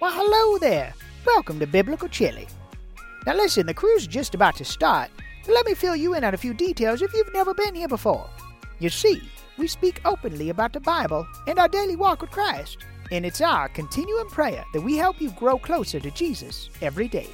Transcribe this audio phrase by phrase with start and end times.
[0.00, 0.94] Well, hello there.
[1.26, 2.46] Welcome to Biblical Chili.
[3.26, 5.10] Now, listen, the cruise is just about to start,
[5.48, 8.30] let me fill you in on a few details if you've never been here before.
[8.78, 9.20] You see,
[9.56, 12.78] we speak openly about the Bible and our daily walk with Christ,
[13.10, 17.30] and it's our continuing prayer that we help you grow closer to Jesus every day.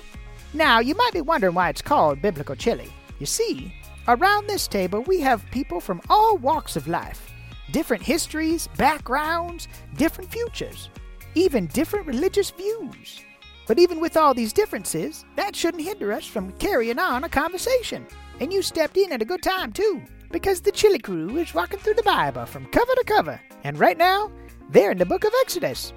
[0.54, 2.90] Now, you might be wondering why it's called Biblical Chili.
[3.18, 3.74] You see,
[4.08, 7.30] around this table we have people from all walks of life,
[7.72, 10.88] different histories, backgrounds, different futures
[11.34, 13.22] even different religious views.
[13.66, 18.06] But even with all these differences, that shouldn't hinder us from carrying on a conversation.
[18.40, 21.78] And you stepped in at a good time, too, because the Chili Crew is walking
[21.78, 23.40] through the Bible from cover to cover.
[23.62, 24.30] And right now,
[24.70, 25.92] they're in the book of Exodus.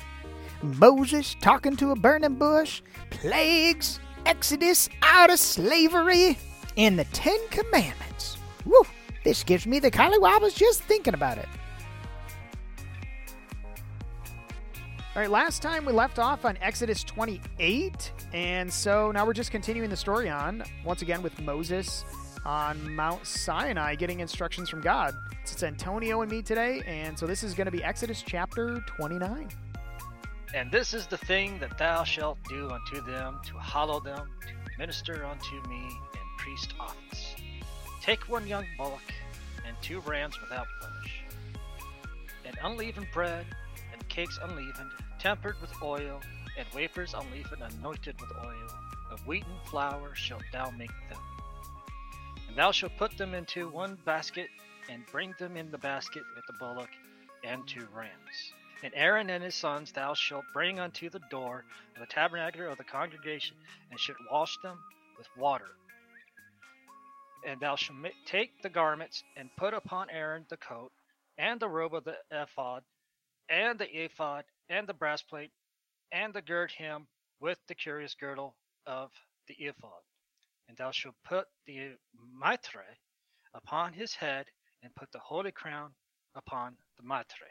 [0.61, 6.37] Moses talking to a burning bush, plagues, Exodus out of slavery,
[6.77, 8.37] and the Ten Commandments.
[8.65, 8.81] Woo!
[9.23, 11.47] This gives me the collywobbles just thinking about it.
[15.17, 19.49] All right, last time we left off on Exodus 28, and so now we're just
[19.49, 22.05] continuing the story on, once again with Moses
[22.45, 25.15] on Mount Sinai getting instructions from God.
[25.41, 29.49] It's Antonio and me today, and so this is going to be Exodus chapter 29.
[30.53, 34.77] And this is the thing that thou shalt do unto them to hallow them, to
[34.77, 37.33] minister unto me in priest office.
[38.03, 39.01] Take one young bullock
[39.65, 41.23] and two rams without blemish,
[42.45, 43.47] and unleavened bread
[43.91, 46.21] and cakes unleavened tempered with oil,
[46.57, 48.67] and wafers unleavened and anointed with oil.
[49.11, 51.19] Of wheaten flour shalt thou make them.
[52.47, 54.47] And thou shalt put them into one basket,
[54.89, 56.89] and bring them in the basket with the bullock
[57.43, 58.53] and two rams.
[58.83, 62.77] And Aaron and his sons thou shalt bring unto the door of the tabernacle of
[62.77, 63.57] the congregation,
[63.89, 64.79] and shalt wash them
[65.17, 65.69] with water.
[67.45, 70.91] And thou shalt take the garments, and put upon Aaron the coat,
[71.37, 72.83] and the robe of the ephod,
[73.49, 75.51] and the ephod, and the brass plate,
[76.11, 77.07] and the gird him
[77.39, 78.55] with the curious girdle
[78.85, 79.11] of
[79.47, 80.03] the ephod.
[80.67, 81.95] And thou shalt put the
[82.39, 82.97] mitre
[83.53, 84.47] upon his head,
[84.83, 85.91] and put the holy crown
[86.35, 87.47] upon the mitre.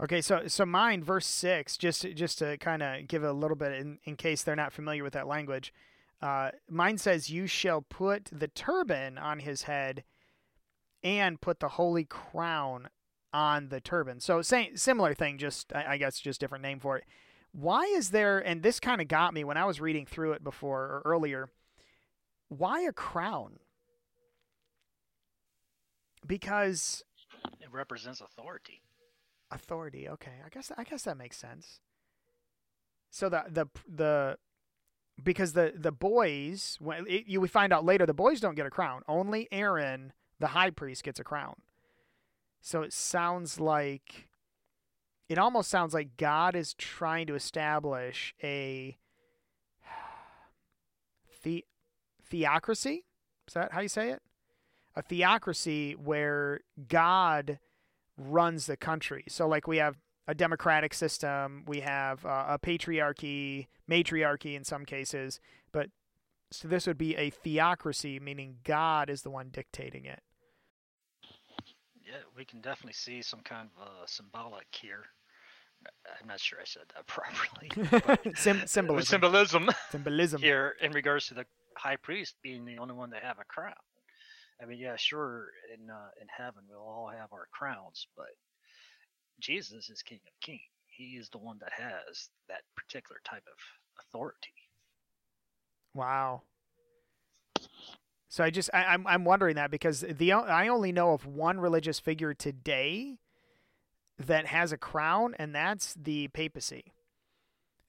[0.00, 3.72] Okay, so so mine verse six, just just to kind of give a little bit
[3.72, 5.72] in, in case they're not familiar with that language.
[6.20, 10.04] Uh, mine says, "You shall put the turban on his head,
[11.02, 12.88] and put the holy crown
[13.32, 14.20] on the turban.
[14.20, 17.04] So same similar thing, just I guess just different name for it.
[17.52, 18.38] Why is there?
[18.38, 21.48] And this kind of got me when I was reading through it before or earlier.
[22.48, 23.58] Why a crown?
[26.26, 27.04] Because
[27.60, 28.82] it represents authority.
[29.50, 30.08] Authority.
[30.08, 31.80] Okay, I guess I guess that makes sense.
[33.10, 34.38] So the the the
[35.22, 38.66] because the the boys when it, you we find out later the boys don't get
[38.66, 39.02] a crown.
[39.08, 41.56] Only Aaron, the high priest, gets a crown.
[42.60, 44.28] So it sounds like
[45.28, 48.96] it almost sounds like God is trying to establish a
[51.42, 51.64] the,
[52.24, 53.04] theocracy.
[53.46, 54.22] Is that how you say it?
[54.96, 57.58] A theocracy where God
[58.16, 59.24] runs the country.
[59.28, 59.96] So, like, we have
[60.26, 65.40] a democratic system, we have uh, a patriarchy, matriarchy in some cases,
[65.72, 65.88] but
[66.50, 70.20] so this would be a theocracy, meaning God is the one dictating it
[72.08, 75.04] yeah, we can definitely see some kind of uh, symbolic here.
[76.20, 78.32] I'm not sure I said that properly.
[78.34, 79.06] Sim- symbolism.
[79.06, 79.70] Symbolism.
[79.90, 80.40] Symbolism.
[80.40, 81.44] here in regards to the
[81.76, 83.74] high priest being the only one that have a crown.
[84.60, 88.30] I mean, yeah, sure, in uh, in heaven we'll all have our crowns, but
[89.38, 90.60] Jesus is King of Kings.
[90.86, 93.58] He is the one that has that particular type of
[94.00, 94.54] authority.
[95.94, 96.42] Wow.
[98.28, 101.26] So I just I, am I'm, I'm wondering that because the I only know of
[101.26, 103.18] one religious figure today
[104.18, 106.92] that has a crown, and that's the papacy.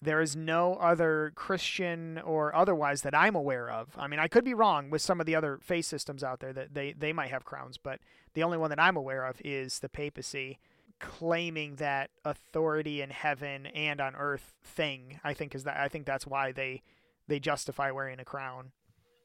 [0.02, 3.90] There is no other Christian or otherwise that I'm aware of.
[3.98, 6.54] I mean, I could be wrong with some of the other faith systems out there
[6.54, 8.00] that they, they might have crowns, but
[8.34, 10.60] the only one that I'm aware of is the papacy
[11.02, 15.20] claiming that authority in heaven and on earth thing.
[15.24, 16.82] I think is that I think that's why they
[17.28, 18.72] they justify wearing a crown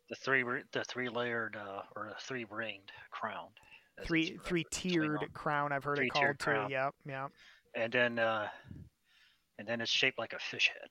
[0.09, 3.49] the three the three layered uh, or the three ringed crown.
[4.05, 5.73] Three three tiered crown.
[5.73, 6.45] I've heard it called too.
[6.45, 6.71] Crown.
[6.71, 7.31] Yep, yep.
[7.77, 8.49] And then uh,
[9.59, 10.91] and then it's shaped like a fish head.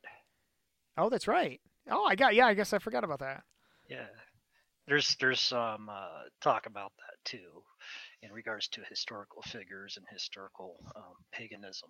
[0.97, 1.59] Oh, that's right.
[1.89, 2.47] Oh, I got yeah.
[2.47, 3.43] I guess I forgot about that.
[3.89, 4.07] Yeah,
[4.87, 7.63] there's there's some uh, talk about that too,
[8.21, 11.89] in regards to historical figures and historical um, paganism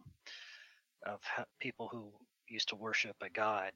[1.05, 1.19] of
[1.59, 2.11] people who
[2.47, 3.71] used to worship a god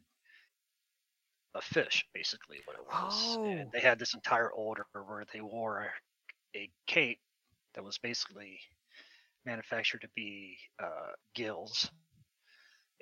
[1.57, 3.36] a fish, basically what it was.
[3.38, 3.45] Oh.
[3.45, 5.89] And they had this entire order where they wore
[6.56, 7.19] a, a cape
[7.74, 8.59] that was basically
[9.45, 11.92] manufactured to be uh, gills,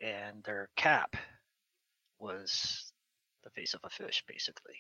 [0.02, 1.16] and their cap
[2.20, 2.92] was
[3.44, 4.76] the face of a fish, basically,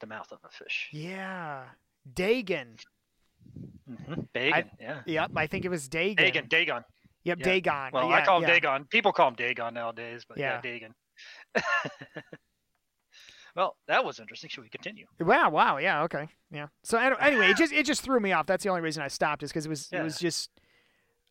[0.00, 0.88] the mouth of a fish.
[0.92, 1.64] Yeah.
[2.14, 2.76] Dagon.
[3.88, 4.20] Mm-hmm.
[4.34, 5.00] Dagon, yeah.
[5.06, 6.24] Yep, I think it was Dagon.
[6.24, 6.84] Dagon, Dagon.
[7.24, 7.44] Yep, yeah.
[7.44, 7.90] Dagon.
[7.92, 8.54] Well, yeah, I call him yeah.
[8.54, 8.84] Dagon.
[8.90, 10.60] People call him Dagon nowadays, but yeah, Yeah.
[10.60, 10.94] Dagon.
[13.54, 14.48] well, that was interesting.
[14.48, 15.06] Should we continue?
[15.20, 16.68] Wow, wow, yeah, okay, yeah.
[16.82, 18.46] So anyway, it just it just threw me off.
[18.46, 20.50] That's the only reason I stopped is because it was it was just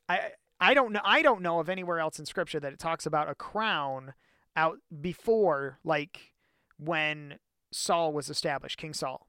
[0.07, 3.05] I I don't know I don't know of anywhere else in scripture that it talks
[3.05, 4.13] about a crown
[4.55, 6.33] out before like
[6.77, 7.39] when
[7.71, 9.27] Saul was established, King Saul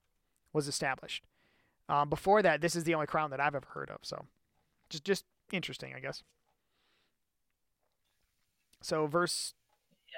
[0.52, 1.24] was established.
[1.88, 3.98] Um, before that, this is the only crown that I've ever heard of.
[4.02, 4.26] So
[4.90, 6.22] just just interesting, I guess.
[8.82, 9.54] So verse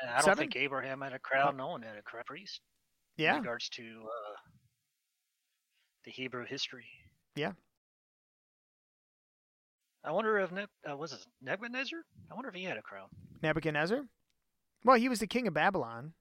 [0.03, 0.39] Yeah, I don't Seven?
[0.39, 1.57] think Abraham had a crown.
[1.57, 2.61] No one had a crown priest.
[3.19, 4.35] In yeah regards to uh,
[6.05, 6.87] the Hebrew history.
[7.37, 7.53] Yeah.
[10.05, 11.99] I wonder if ne- uh, was it Nebuchadnezzar?
[12.31, 13.07] I wonder if he had a crown.
[13.43, 14.03] Nebuchadnezzar.
[14.85, 16.13] Well, he was the king of Babylon.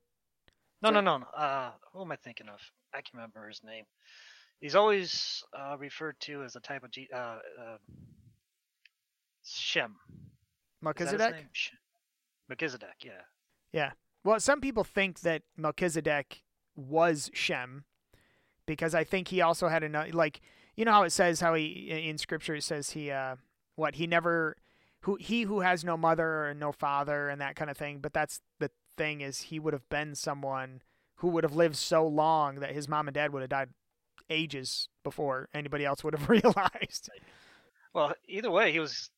[0.82, 1.18] No, So- no, no.
[1.18, 1.26] no.
[1.28, 2.60] Uh, who am I thinking of?
[2.94, 3.84] I can't remember his name.
[4.62, 7.18] He's always uh, referred to as a type of G- uh,
[7.62, 7.78] uh,
[9.46, 9.96] Shem.
[10.16, 10.18] Is
[10.82, 11.46] that his Melchizedek.
[12.48, 13.22] Melchizedek, yeah.
[14.24, 16.44] Well, some people think that Melchizedek
[16.76, 17.84] was Shem
[18.66, 20.42] because I think he also had another like
[20.76, 23.36] you know how it says how he in scripture it says he uh
[23.76, 24.56] what he never
[25.02, 28.14] who he who has no mother and no father and that kind of thing but
[28.14, 30.82] that's the thing is he would have been someone
[31.18, 33.70] who would have lived so long that his mom and dad would have died
[34.30, 37.10] ages before anybody else would have realized.
[37.94, 39.10] Well, either way, he was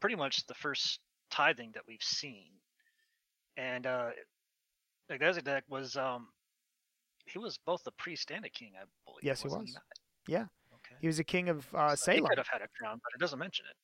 [0.00, 1.00] pretty much the first
[1.30, 2.50] tithing that we've seen,
[3.56, 4.10] and uh,
[5.08, 6.28] Melchizedek was um,
[7.26, 9.22] he was both a priest and a king, I believe.
[9.22, 9.54] Yes, he was.
[9.74, 9.82] not?
[10.28, 10.46] Yeah.
[10.74, 10.96] Okay.
[11.00, 12.28] He was a king of uh, So he Salem.
[12.28, 13.76] could have had a crown, but it doesn't mention it.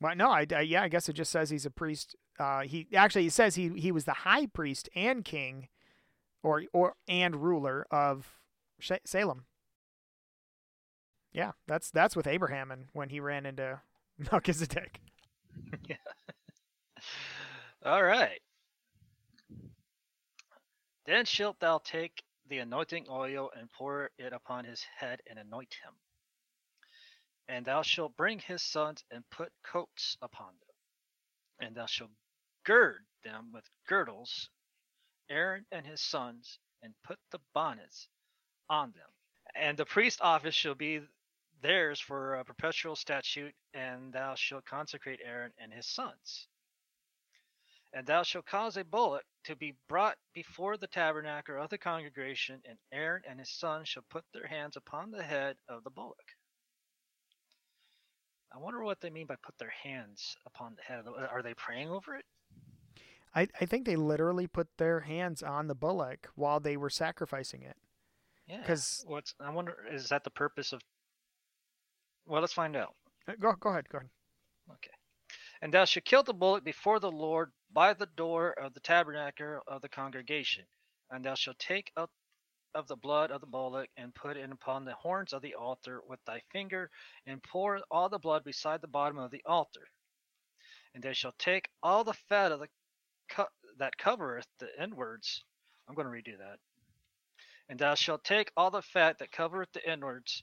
[0.00, 2.16] Well, no, I, I- yeah, I guess it just says he's a priest.
[2.38, 5.68] Uh, he actually he says he he was the high priest and king,
[6.42, 8.38] or or and ruler of
[9.04, 9.44] Salem.
[11.32, 13.80] Yeah, that's that's with Abraham and when he ran into
[14.32, 15.00] Melchizedek.
[15.88, 15.96] yeah.
[17.84, 18.40] All right.
[21.04, 25.74] Then shalt thou take the anointing oil and pour it upon his head and anoint
[25.74, 25.94] him.
[27.48, 31.66] And thou shalt bring his sons and put coats upon them.
[31.66, 32.10] And thou shalt
[32.64, 34.50] gird them with girdles,
[35.28, 38.08] Aaron and his sons, and put the bonnets
[38.68, 39.10] on them.
[39.54, 41.00] And the priest office shall be
[41.60, 46.48] theirs for a perpetual statute, and thou shalt consecrate Aaron and his sons.
[47.94, 52.60] And thou shalt cause a bullock to be brought before the tabernacle of the congregation,
[52.64, 56.36] and Aaron and his sons shall put their hands upon the head of the bullock.
[58.54, 61.42] I wonder what they mean by put their hands upon the head of the Are
[61.42, 62.24] they praying over it?
[63.34, 67.62] I I think they literally put their hands on the bullock while they were sacrificing
[67.62, 67.76] it.
[68.46, 68.58] Yeah.
[68.60, 70.82] Because what's I wonder is that the purpose of
[72.26, 72.94] Well, let's find out.
[73.26, 74.10] Uh, Go go ahead, go ahead.
[74.70, 74.90] Okay.
[75.62, 79.60] And thou shalt kill the bullock before the Lord by the door of the tabernacle
[79.66, 80.64] of the congregation.
[81.10, 82.10] And thou shalt take up
[82.74, 86.00] of the blood of the bullock and put it upon the horns of the altar
[86.08, 86.90] with thy finger,
[87.26, 89.82] and pour all the blood beside the bottom of the altar.
[90.94, 92.68] And thou shalt take all the fat of the
[93.30, 95.44] co- that covereth the inwards.
[95.88, 96.58] I'm going to redo that.
[97.68, 100.42] And thou shalt take all the fat that covereth the inwards,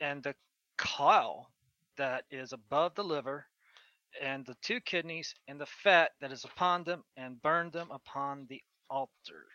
[0.00, 0.34] and the
[0.76, 1.50] caul
[1.96, 3.46] that is above the liver,
[4.22, 8.46] and the two kidneys, and the fat that is upon them, and burn them upon
[8.48, 9.46] the altar.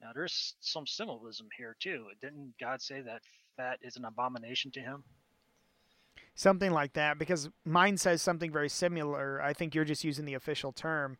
[0.00, 2.06] Now, there's some symbolism here too.
[2.20, 3.22] Didn't God say that
[3.56, 5.04] fat is an abomination to him?
[6.34, 9.40] Something like that, because mine says something very similar.
[9.40, 11.16] I think you're just using the official term.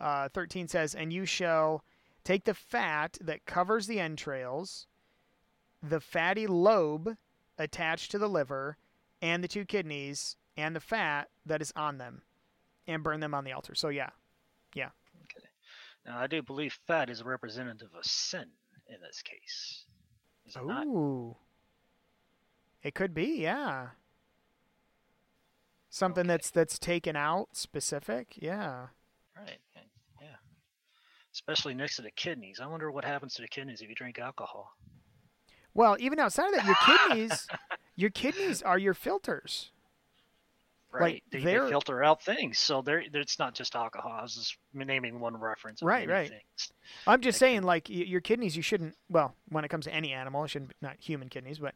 [0.00, 1.84] Uh, 13 says, And you shall
[2.24, 4.88] take the fat that covers the entrails,
[5.80, 7.16] the fatty lobe
[7.56, 8.76] attached to the liver,
[9.22, 12.22] and the two kidneys, and the fat that is on them,
[12.86, 13.74] and burn them on the altar.
[13.74, 14.10] So, yeah.
[14.74, 14.90] Yeah.
[15.24, 15.46] Okay.
[16.06, 18.46] Now, I do believe fat is a representative of sin
[18.88, 19.84] in this case.
[20.46, 20.86] Is it not?
[20.86, 21.36] Ooh.
[22.82, 23.88] It could be, yeah.
[25.88, 26.28] Something Okay.
[26.28, 28.88] that's that's taken out specific, yeah.
[29.36, 29.58] Right.
[30.20, 30.36] Yeah.
[31.32, 32.60] Especially next to the kidneys.
[32.62, 34.76] I wonder what happens to the kidneys if you drink alcohol.
[35.74, 37.46] Well, even outside of that, your kidneys,
[37.96, 39.70] your kidneys are your filters.
[40.92, 41.22] Like, Right.
[41.30, 42.58] they, they they're- filter out things.
[42.58, 44.12] So they're, it's not just alcohol.
[44.12, 45.82] I was just naming one reference.
[45.82, 46.30] Right, right.
[46.30, 46.72] Things.
[47.06, 48.94] I'm just Like- saying, like your kidneys, you shouldn't.
[49.08, 51.74] Well, when it comes to any animal, it shouldn't not human kidneys, but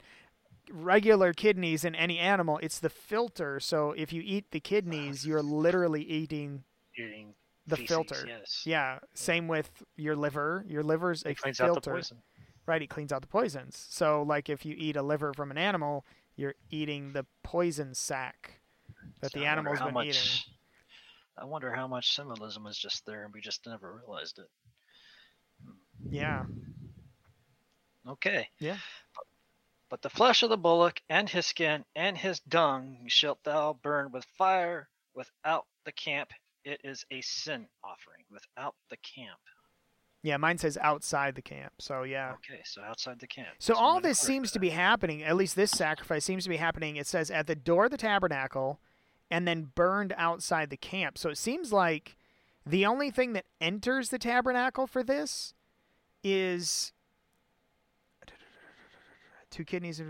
[0.70, 3.60] regular kidneys in any animal, it's the filter.
[3.60, 6.64] So if you eat the kidneys, you're literally eating
[6.96, 7.34] Eating
[7.66, 8.24] the Feces, filter.
[8.26, 8.62] Yes.
[8.66, 8.98] Yeah.
[9.14, 10.64] Same with your liver.
[10.68, 11.92] Your liver's a It cleans out the filter.
[11.92, 12.18] poison.
[12.66, 13.86] Right, it cleans out the poisons.
[13.90, 16.04] So like if you eat a liver from an animal,
[16.36, 18.59] you're eating the poison sac
[19.20, 20.54] that So the animal's been much, eating.
[21.38, 24.48] I wonder how much symbolism is just there, and we just never realized it.
[26.10, 26.44] Yeah.
[28.08, 28.48] Okay.
[28.58, 28.78] Yeah.
[29.88, 34.12] But the flesh of the bullock and his skin and his dung shalt thou burn
[34.12, 36.30] with fire without the camp.
[36.64, 39.40] It is a sin offering without the camp.
[40.22, 41.72] Yeah, mine says outside the camp.
[41.78, 42.34] So yeah.
[42.34, 43.48] Okay, so outside the camp.
[43.58, 46.58] So Just all this seems to be happening, at least this sacrifice seems to be
[46.58, 46.96] happening.
[46.96, 48.80] It says at the door of the tabernacle
[49.30, 51.16] and then burned outside the camp.
[51.16, 52.16] So it seems like
[52.66, 55.54] the only thing that enters the tabernacle for this
[56.22, 56.92] is
[59.50, 60.00] two kidneys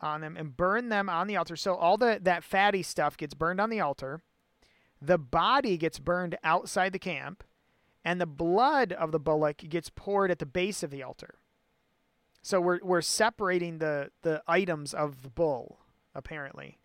[0.00, 1.56] on them and burn them on the altar.
[1.56, 4.20] So all the that fatty stuff gets burned on the altar.
[5.00, 7.44] The body gets burned outside the camp
[8.04, 11.36] and the blood of the bullock gets poured at the base of the altar.
[12.42, 15.80] So we're we're separating the the items of the bull,
[16.14, 16.78] apparently.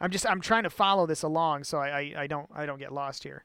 [0.00, 2.78] I'm just I'm trying to follow this along so I, I, I don't I don't
[2.78, 3.44] get lost here.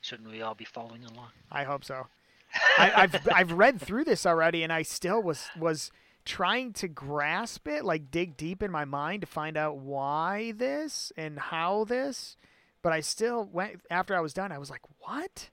[0.00, 1.28] Shouldn't we all be following along?
[1.50, 2.06] I hope so.
[2.78, 5.92] I, I've I've read through this already and I still was was
[6.24, 11.12] trying to grasp it, like dig deep in my mind to find out why this
[11.16, 12.36] and how this.
[12.82, 15.50] But I still went after I was done, I was like, What?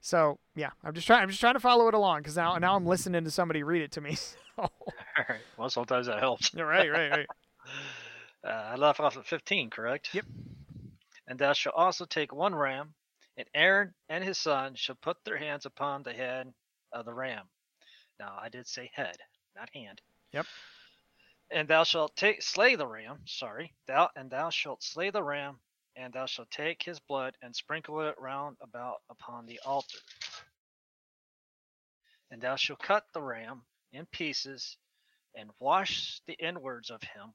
[0.00, 2.76] So yeah, I'm just trying I'm just trying to follow it along because now now
[2.76, 4.16] I'm listening to somebody read it to me.
[4.54, 4.68] So
[5.28, 5.40] right.
[5.56, 6.54] Well, sometimes that helps.
[6.54, 7.26] right, right, right.
[8.44, 10.08] Uh, I left off at 15, correct?
[10.12, 10.24] Yep.
[11.28, 12.92] And thou shalt also take one ram,
[13.36, 16.52] and Aaron and his son shall put their hands upon the head
[16.92, 17.48] of the ram.
[18.18, 19.16] Now, I did say head,
[19.54, 20.00] not hand.
[20.32, 20.46] Yep.
[21.52, 23.20] And thou shalt take slay the ram.
[23.26, 25.60] Sorry, thou and thou shalt slay the ram,
[25.96, 29.98] and thou shalt take his blood and sprinkle it round about upon the altar.
[32.30, 34.78] And thou shalt cut the ram in pieces,
[35.34, 37.32] and wash the inwards of him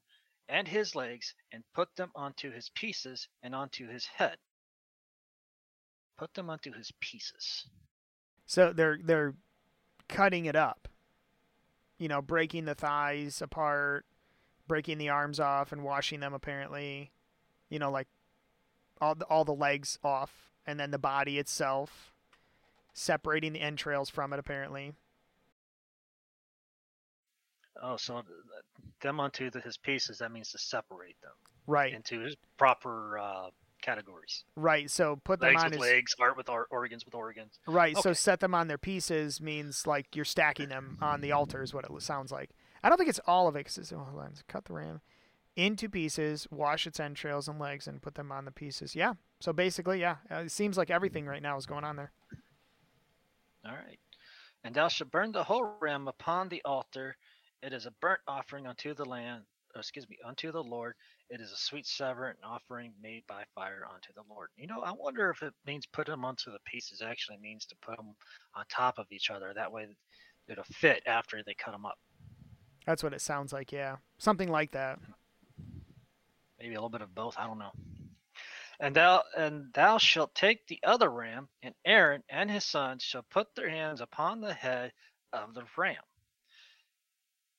[0.48, 4.36] and his legs, and put them onto his pieces and onto his head.
[6.16, 7.66] Put them onto his pieces.
[8.46, 9.34] So they're they're
[10.08, 10.88] cutting it up.
[11.98, 14.06] You know, breaking the thighs apart,
[14.66, 17.10] breaking the arms off and washing them apparently.
[17.68, 18.08] You know, like
[19.00, 22.12] all the, all the legs off and then the body itself
[22.92, 24.92] separating the entrails from it apparently.
[27.82, 28.22] Oh, so
[29.00, 31.32] them onto the, his pieces, that means to separate them
[31.66, 31.92] Right.
[31.92, 33.50] into his proper uh,
[33.82, 34.44] categories.
[34.56, 34.90] Right.
[34.90, 37.58] So put them Legs on with his legs, heart with heart, organs with organs.
[37.66, 41.62] Right, so set them on their pieces means like you're stacking them on the altar
[41.62, 42.50] is what it sounds like.
[42.82, 45.00] I don't think it's all of it because it's oh, hold on, cut the ram
[45.56, 48.94] into pieces, wash its entrails and legs, and put them on the pieces.
[48.94, 52.12] Yeah, so basically, yeah, uh, it seems like everything right now is going on there.
[53.64, 53.98] All right.
[54.64, 57.16] And thou shalt burn the whole ram upon the altar.
[57.62, 59.42] It is a burnt offering unto the land,
[59.74, 60.94] or excuse me, unto the Lord.
[61.28, 64.48] It is a sweet savour, an offering made by fire unto the Lord.
[64.56, 67.76] You know, I wonder if it means put them onto the pieces actually means to
[67.82, 68.14] put them
[68.54, 69.52] on top of each other.
[69.54, 69.88] That way
[70.48, 71.98] it'll fit after they cut them up.
[72.86, 73.72] That's what it sounds like.
[73.72, 74.98] Yeah, something like that.
[74.98, 75.12] Hmm.
[76.60, 77.36] maybe a little bit of both.
[77.38, 77.72] I don't know.
[78.80, 83.24] And thou and thou shalt take the other ram, and Aaron and his sons shall
[83.30, 84.92] put their hands upon the head
[85.32, 85.96] of the ram.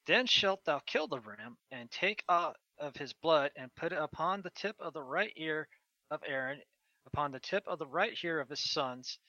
[0.10, 4.00] Then shalt thou kill the ram, and take out of his blood, and put it
[4.02, 5.68] upon the tip of the right ear
[6.10, 6.60] of Aaron,
[7.06, 9.20] upon the tip of the right ear of his sons,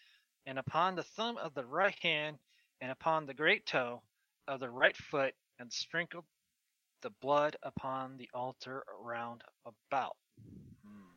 [0.46, 2.38] and upon the thumb of the right hand,
[2.80, 4.00] and upon the great toe
[4.48, 6.24] of the right foot, and sprinkle
[7.02, 10.16] the blood upon the altar round about.
[10.82, 11.10] Hmm.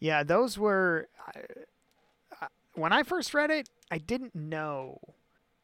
[0.00, 1.08] Yeah, those were.
[1.18, 1.40] I,
[2.42, 5.00] I, when I first read it, I didn't know.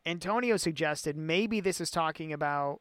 [0.07, 2.80] Antonio suggested maybe this is talking about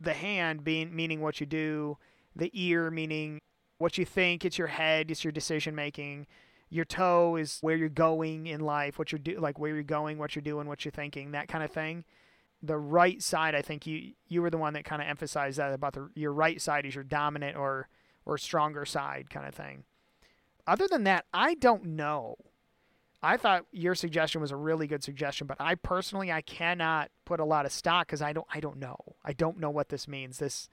[0.00, 1.98] the hand being meaning what you do,
[2.34, 3.40] the ear meaning
[3.78, 6.26] what you think, it's your head, it's your decision making.
[6.70, 10.18] Your toe is where you're going in life, what you're do like where you're going,
[10.18, 12.04] what you're doing, what you're thinking, that kind of thing.
[12.62, 15.72] The right side, I think you you were the one that kind of emphasized that
[15.72, 17.88] about the your right side is your dominant or
[18.26, 19.84] or stronger side kind of thing.
[20.66, 22.36] Other than that, I don't know.
[23.22, 27.40] I thought your suggestion was a really good suggestion, but I personally I cannot put
[27.40, 28.96] a lot of stock because I don't I don't know.
[29.24, 30.38] I don't know what this means.
[30.38, 30.68] This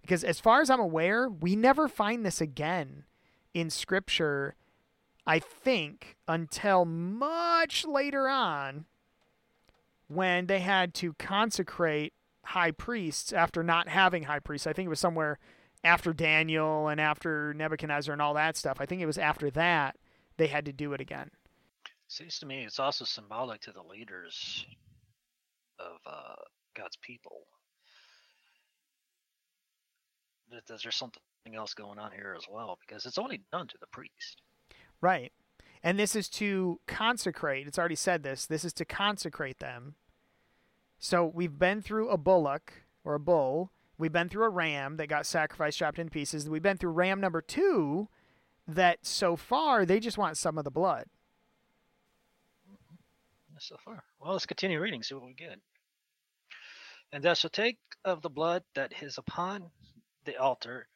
[0.00, 3.04] because as far as I'm aware, we never find this again
[3.52, 4.54] in scripture.
[5.26, 8.86] I think until much later on
[10.06, 12.14] when they had to consecrate
[12.44, 14.66] high priests after not having high priests.
[14.66, 15.38] I think it was somewhere
[15.84, 18.78] after Daniel and after Nebuchadnezzar and all that stuff.
[18.80, 19.96] I think it was after that
[20.38, 21.30] they had to do it again.
[22.08, 24.64] Seems to me it's also symbolic to the leaders
[25.78, 26.34] of uh,
[26.74, 27.42] God's people.
[30.50, 31.20] That There's something
[31.54, 34.40] else going on here as well because it's only done to the priest.
[35.02, 35.32] Right.
[35.82, 37.66] And this is to consecrate.
[37.66, 38.46] It's already said this.
[38.46, 39.94] This is to consecrate them.
[40.98, 42.72] So we've been through a bullock
[43.04, 43.70] or a bull.
[43.98, 46.48] We've been through a ram that got sacrificed, chopped into pieces.
[46.48, 48.08] We've been through ram number two
[48.66, 51.06] that so far they just want some of the blood.
[53.60, 54.02] So far.
[54.20, 55.58] Well, let's continue reading, see what we get.
[57.12, 59.70] And thou shalt take of the blood that is upon
[60.24, 60.88] the altar,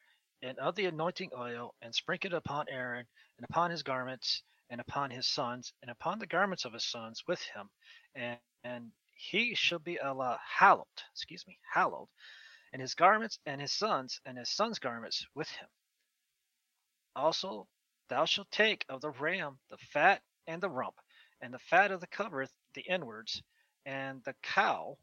[0.43, 3.07] and of the anointing oil, and sprinkle it upon Aaron,
[3.39, 7.23] and upon his garments, and upon his sons, and upon the garments of his sons
[7.27, 7.71] with him,
[8.15, 12.09] and, and he shall be Allah hallowed, excuse me, hallowed,
[12.73, 15.69] and his garments, and his sons, and his sons' garments with him.
[17.15, 17.69] Also,
[18.09, 20.95] thou shalt take of the ram the fat and the rump,
[21.43, 23.43] and the fat of the covereth the inwards,
[23.85, 24.97] and the cow,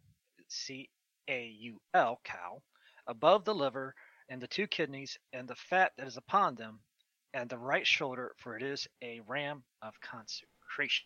[0.48, 0.90] C
[1.28, 2.62] A U L, cow,
[3.06, 3.94] above the liver,
[4.30, 6.80] and the two kidneys, and the fat that is upon them,
[7.34, 11.06] and the right shoulder, for it is a ram of consecration.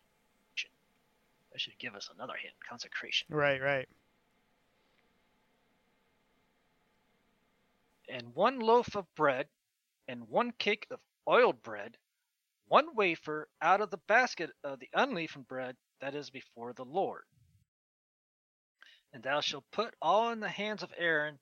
[1.51, 3.27] That should give us another hint consecration.
[3.29, 3.87] Right, right.
[8.09, 9.47] And one loaf of bread,
[10.07, 11.97] and one cake of oiled bread,
[12.67, 17.23] one wafer out of the basket of the unleavened bread that is before the Lord.
[19.13, 21.39] And thou shalt put all in the hands of Aaron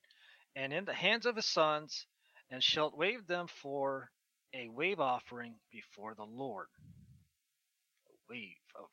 [0.55, 2.05] and in the hands of his sons,
[2.49, 4.09] and shalt wave them for
[4.53, 6.67] a wave offering before the Lord.
[8.07, 8.89] A wave of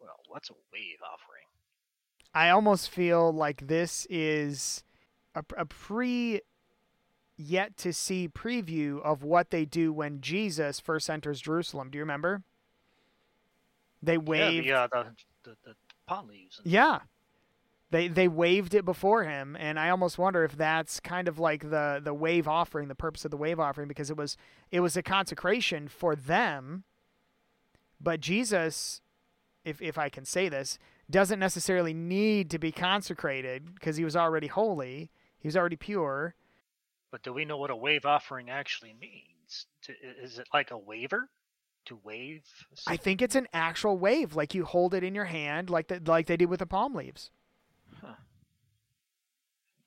[0.00, 1.44] well, what's a wave offering?
[2.32, 4.82] I almost feel like this is
[5.34, 6.40] a, a pre
[7.40, 11.90] yet to see preview of what they do when Jesus first enters Jerusalem.
[11.90, 12.42] Do you remember?
[14.02, 14.66] They waved.
[14.66, 15.04] Yeah, the, uh,
[15.44, 15.74] the, the, the
[16.06, 16.58] palm leaves.
[16.62, 17.00] and- Yeah.
[17.92, 21.70] They they waved it before him and I almost wonder if that's kind of like
[21.70, 24.36] the the wave offering, the purpose of the wave offering because it was
[24.70, 26.84] it was a consecration for them.
[28.00, 29.00] But Jesus
[29.64, 30.78] if if I can say this,
[31.10, 35.10] doesn't necessarily need to be consecrated because he was already holy.
[35.40, 36.36] He was already pure.
[37.10, 39.66] But do we know what a wave offering actually means?
[39.82, 39.92] To,
[40.22, 41.28] is it like a waiver?
[41.86, 42.44] To wave?
[42.86, 46.00] I think it's an actual wave, like you hold it in your hand, like the,
[46.04, 47.30] like they did with the palm leaves.
[48.00, 48.14] Huh.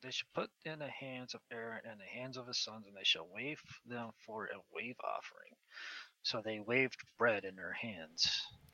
[0.01, 2.95] They shall put in the hands of Aaron and the hands of his sons, and
[2.95, 5.53] they shall wave them for a wave offering.
[6.23, 8.29] So they waved bread in their hands.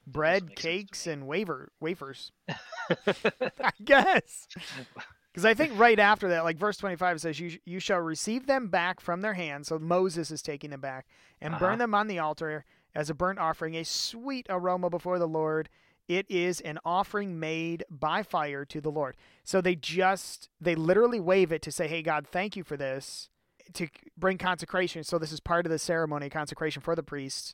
[0.08, 2.32] Bread, make sense to cakes, and waver wafers.
[2.90, 4.48] I guess.
[5.32, 8.68] Because I think right after that, like verse 25 says, you, you shall receive them
[8.68, 9.68] back from their hands.
[9.68, 11.06] So Moses is taking them back
[11.40, 11.66] and Uh-huh.
[11.68, 12.66] burn them on the altar
[12.96, 15.70] as a burnt offering, a sweet aroma before the Lord.
[16.08, 19.16] It is an offering made by fire to the Lord.
[19.44, 23.30] So they just, they literally wave it to say, hey, God, thank you for this,
[23.74, 23.88] to
[24.18, 25.04] bring consecration.
[25.04, 27.54] So this is part of the ceremony, consecration for the priests.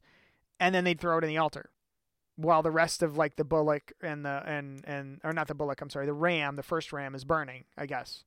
[0.57, 1.69] And then they'd throw it in the altar
[2.35, 5.81] while the rest of like the bullock and the and and or not the bullock
[5.81, 8.23] i'm sorry the ram the first ram is burning i guess.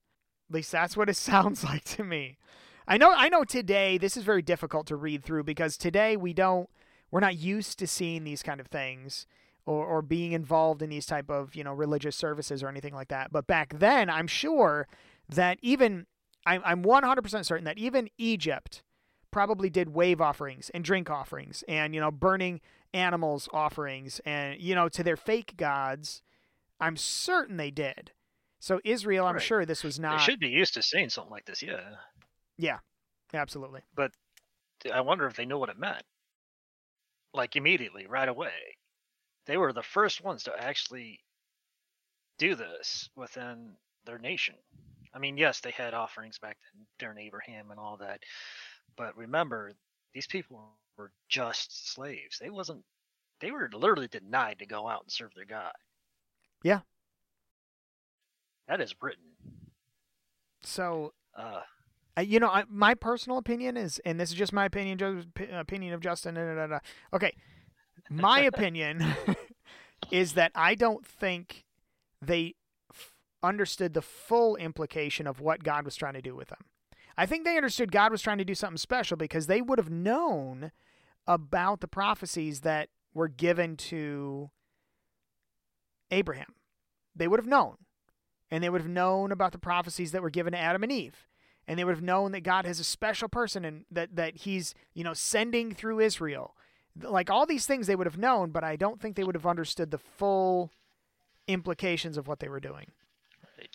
[0.49, 2.38] At least that's what it sounds like to me.
[2.87, 6.33] I know i know today this is very difficult to read through because today we
[6.33, 6.68] don't
[7.11, 9.27] we're not used to seeing these kind of things
[9.66, 13.09] or, or being involved in these type of you know religious services or anything like
[13.09, 13.31] that.
[13.31, 14.88] But back then i'm sure
[15.29, 16.07] that even
[16.47, 18.83] i'm, I'm 100% certain that even egypt
[19.31, 22.61] probably did wave offerings and drink offerings and you know burning
[22.95, 26.23] animals offerings and you know to their fake gods
[26.81, 28.12] i'm certain they did
[28.59, 29.43] so israel i'm Right.
[29.43, 30.19] sure this was not.
[30.19, 31.97] They should be used to seeing something like this, yeah.
[32.57, 32.79] yeah
[33.35, 34.12] absolutely But
[34.93, 36.03] I wonder if they know what it meant.
[37.35, 38.77] Like immediately, right away.
[39.47, 41.21] They were the first ones to actually
[42.38, 43.73] do this within
[44.07, 44.55] their nation.
[45.14, 48.21] I mean, yes, they had offerings back then during Abraham and all that,
[48.98, 49.72] but remember,
[50.12, 50.61] these people
[50.98, 52.38] were just slaves.
[52.38, 52.84] They wasn't.
[53.40, 55.72] They were literally denied to go out and serve their God.
[56.62, 56.80] Yeah.
[58.66, 59.22] That is Britain.
[60.62, 61.62] so Uh,
[62.20, 65.94] you know I, my personal opinion is and this is just my opinion Joe's opinion
[65.94, 66.78] of justin da, da, da,
[67.14, 67.32] okay
[68.11, 69.14] my opinion
[70.11, 71.64] is that i don't think
[72.20, 72.56] they
[72.92, 76.64] f- understood the full implication of what god was trying to do with them
[77.18, 79.90] i think they understood god was trying to do something special because they would have
[79.90, 80.72] known
[81.26, 84.50] about the prophecies that were given to
[86.11, 86.54] abraham
[87.14, 87.76] they would have known
[88.50, 91.28] and they would have known about the prophecies that were given to adam and eve
[91.68, 94.74] and they would have known that God has a special person and that that He's
[94.94, 96.57] you know sending through Israel.
[97.00, 99.46] Like all these things they would have known, but I don't think they would have
[99.46, 100.72] understood the full
[101.46, 102.90] implications of what they were doing.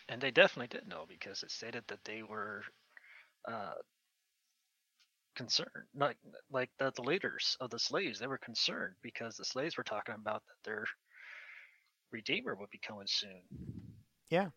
[0.10, 2.64] And they definitely did know because it stated that they were
[3.48, 3.74] uh,
[5.36, 6.18] concerned, like
[6.52, 8.20] like the, the leaders of the slaves.
[8.20, 10.86] They were concerned because the slaves were talking about that their
[12.12, 13.42] redeemer would be coming soon.
[14.30, 14.50] Yeah.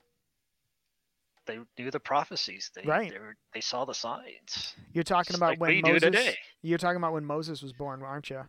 [1.47, 2.71] They knew the prophecies.
[2.75, 3.11] They Right.
[3.13, 4.75] they, were, they saw the signs.
[4.93, 6.35] You're talking Just about like when Moses.
[6.63, 8.43] You're talking about when Moses was born, aren't you?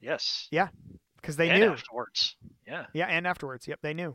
[0.00, 0.46] Yes.
[0.50, 0.68] Yeah.
[1.16, 1.70] Because they and knew.
[1.72, 2.36] afterwards.
[2.66, 2.86] Yeah.
[2.92, 3.66] Yeah, and afterwards.
[3.66, 4.14] Yep, they knew.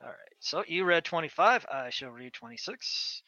[0.00, 0.16] All right.
[0.38, 1.66] So you read 25.
[1.70, 3.22] I shall read 26.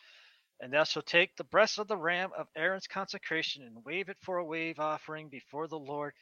[0.62, 4.18] And thou shalt take the breast of the ram of Aaron's consecration and wave it
[4.20, 6.12] for a wave offering before the Lord,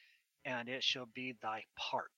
[0.45, 2.13] and it shall be thy part.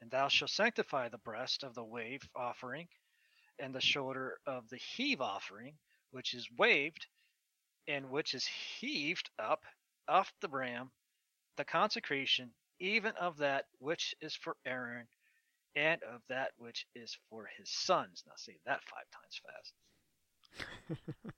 [0.00, 2.88] And thou shalt sanctify the breast of the wave offering
[3.60, 5.78] and the shoulder of the heave offering,
[6.10, 7.06] which is waved
[7.86, 9.64] and which is heaved up
[10.08, 10.90] off the ram,
[11.56, 15.06] the consecration, even of that which is for Aaron
[15.76, 18.24] and of that which is for his sons.
[18.26, 19.72] Now say that five times fast.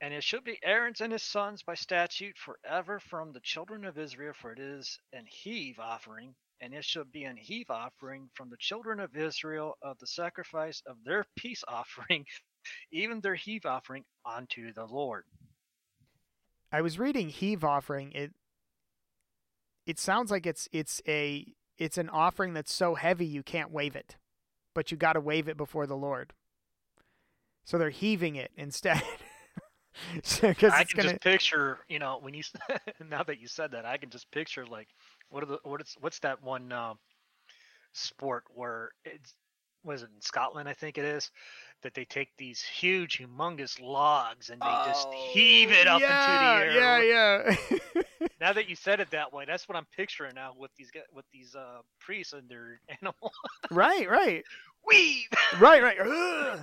[0.00, 3.98] and it shall be Aaron's and his sons by statute forever from the children of
[3.98, 8.50] Israel, for it is an heave offering, and it shall be an heave offering from
[8.50, 12.24] the children of Israel of the sacrifice of their peace offering,
[12.92, 15.24] even their heave offering unto the Lord.
[16.70, 18.12] I was reading heave offering.
[18.12, 18.32] It
[19.86, 23.96] it sounds like it's it's a it's an offering that's so heavy you can't wave
[23.96, 24.16] it,
[24.74, 26.34] but you got to wave it before the Lord.
[27.68, 29.02] So they're heaving it instead.
[30.22, 31.12] Because I it's can gonna.
[31.14, 32.44] just picture, you know, when you
[33.10, 34.86] now that you said that, I can just picture like
[35.28, 36.98] what are the what is what's that one um,
[37.94, 39.34] sport where it's
[39.82, 40.68] was it in Scotland?
[40.68, 41.32] I think it is
[41.82, 46.70] that they take these huge, humongous logs and they just heave it up yeah, into
[46.70, 47.02] the air.
[47.02, 47.56] Yeah,
[47.96, 48.02] yeah.
[48.40, 51.24] Now that you said it that way, that's what I'm picturing now with these with
[51.32, 53.32] these uh, priests and their animal
[53.72, 54.44] right, right,
[54.86, 55.26] weave.
[55.58, 56.60] right, right.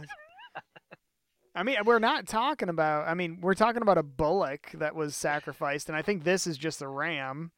[1.56, 3.08] I mean, we're not talking about.
[3.08, 6.58] I mean, we're talking about a bullock that was sacrificed, and I think this is
[6.58, 7.52] just a ram.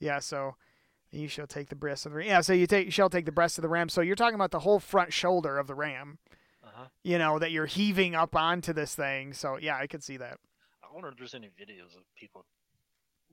[0.00, 0.56] Yeah, so
[1.10, 2.26] you shall take the breast of the ram.
[2.26, 3.88] Yeah, so you take you shall take the breast of the ram.
[3.88, 6.18] So you're talking about the whole front shoulder of the ram.
[6.64, 6.86] Uh-huh.
[7.02, 9.34] You know that you're heaving up onto this thing.
[9.34, 10.38] So yeah, I could see that.
[10.82, 12.46] I wonder if there's any videos of people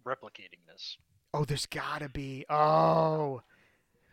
[0.06, 0.98] replicating this.
[1.34, 2.46] Oh, there's gotta be.
[2.50, 3.42] Oh,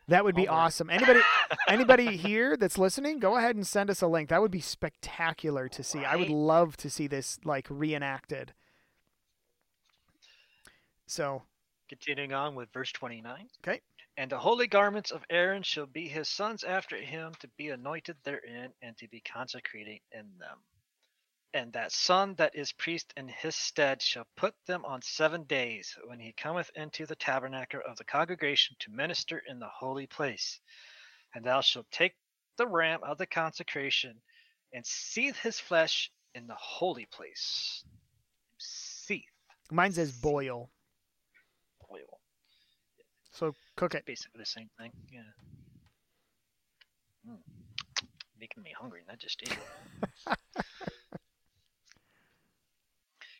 [0.08, 0.90] that would be awesome.
[0.90, 1.20] Anybody,
[1.68, 4.30] anybody here that's listening, go ahead and send us a link.
[4.30, 6.04] That would be spectacular to see.
[6.04, 8.52] I would love to see this like reenacted.
[11.06, 11.42] So
[11.88, 13.48] Continuing on with verse 29.
[13.64, 13.80] Okay.
[14.16, 18.16] And the holy garments of Aaron shall be his sons after him to be anointed
[18.24, 20.58] therein and to be consecrated in them.
[21.54, 25.96] And that son that is priest in his stead shall put them on seven days
[26.04, 30.61] when he cometh into the tabernacle of the congregation to minister in the holy place.
[31.34, 32.14] And thou shalt take
[32.58, 34.20] the ram of the consecration
[34.74, 37.82] and seethe his flesh in the holy place.
[38.58, 39.22] Seethe.
[39.70, 40.70] mine says boil.
[41.90, 42.20] Oil.
[43.32, 44.04] So cook it.
[44.04, 44.92] basically the same thing.
[45.11, 45.20] Yeah.
[47.30, 47.38] Mm.
[48.38, 49.56] Making me hungry, not just eating.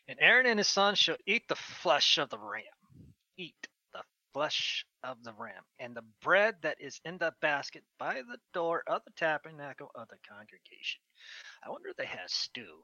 [0.09, 2.63] and Aaron and his sons shall eat the flesh of the ram.
[3.37, 3.55] Eat
[3.93, 4.01] the
[4.33, 8.83] flesh of the ram, and the bread that is in the basket by the door
[8.87, 10.99] of the tabernacle of the congregation.
[11.65, 12.81] I wonder if they had stew.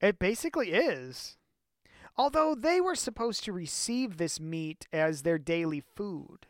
[0.00, 1.36] It basically is.
[2.16, 6.46] Although they were supposed to receive this meat as their daily food.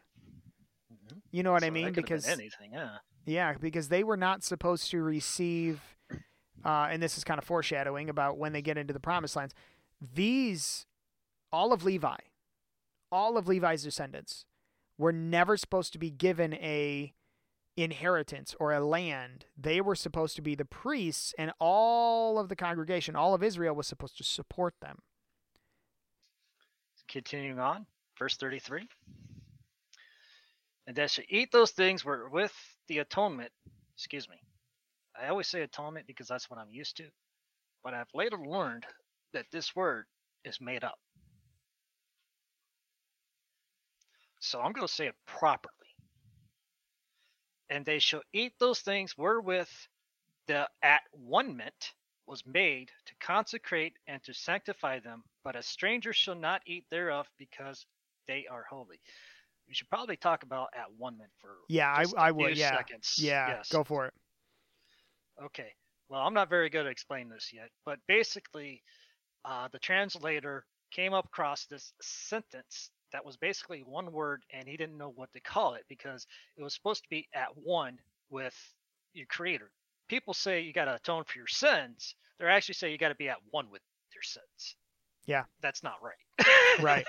[0.92, 1.22] Mhm.
[1.30, 1.86] You know what So I mean?
[1.94, 2.98] could have been Because anything, yeah.
[3.24, 5.93] Yeah, because they were not supposed to receive,
[6.64, 9.54] uh, and this is kind of foreshadowing about when they get into the promised lands.
[10.00, 10.86] These,
[11.52, 12.16] all of Levi,
[13.12, 14.46] all of Levi's descendants,
[14.98, 17.12] were never supposed to be given a
[17.76, 19.46] inheritance or a land.
[19.56, 23.74] They were supposed to be the priests, and all of the congregation, all of Israel,
[23.74, 24.98] was supposed to support them.
[27.08, 27.86] Continuing on,
[28.18, 28.88] verse 33.
[30.86, 32.52] And that should eat those things wherewith
[32.88, 33.50] the atonement,
[33.96, 34.36] excuse me.
[35.20, 37.04] I always say atonement because that's what I'm used to.
[37.82, 38.86] But I've later learned
[39.32, 40.06] that this word
[40.44, 40.98] is made up.
[44.40, 45.72] So I'm going to say it properly.
[47.70, 49.68] And they shall eat those things wherewith
[50.46, 51.92] the at one ment
[52.26, 57.26] was made to consecrate and to sanctify them, but a stranger shall not eat thereof
[57.38, 57.86] because
[58.28, 59.00] they are holy.
[59.68, 62.56] We should probably talk about at one ment for Yeah, I, I would.
[62.56, 63.14] Yeah, seconds.
[63.18, 63.48] yeah.
[63.48, 63.68] Yes.
[63.70, 64.14] Go for it.
[65.42, 65.72] Okay.
[66.08, 68.82] well, I'm not very good at explaining this yet, but basically,
[69.44, 74.76] uh, the translator came up across this sentence that was basically one word, and he
[74.76, 77.98] didn't know what to call it because it was supposed to be at one
[78.30, 78.54] with
[79.12, 79.70] your Creator.
[80.08, 82.14] People say you got to atone for your sins.
[82.38, 84.76] They're actually saying you got to be at one with your sins.
[85.26, 85.44] Yeah.
[85.62, 86.46] That's not right.
[86.82, 87.06] Right.